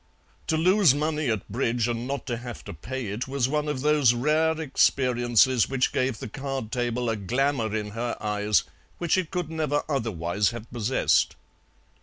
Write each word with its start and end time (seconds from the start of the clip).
To 0.47 0.57
lose 0.57 0.95
money 0.95 1.29
at 1.29 1.47
bridge 1.47 1.87
and 1.87 2.07
not 2.07 2.25
to 2.25 2.37
have 2.37 2.63
to 2.63 2.73
pay 2.73 3.09
it 3.09 3.27
was 3.27 3.47
one 3.47 3.67
of 3.67 3.81
those 3.81 4.15
rare 4.15 4.59
experiences 4.59 5.69
which 5.69 5.91
gave 5.93 6.17
the 6.17 6.27
card 6.27 6.71
table 6.71 7.07
a 7.07 7.15
glamour 7.15 7.75
in 7.75 7.91
her 7.91 8.17
eyes 8.19 8.63
which 8.97 9.15
it 9.15 9.29
could 9.29 9.51
never 9.51 9.83
otherwise 9.87 10.49
have 10.49 10.71
possessed. 10.71 11.35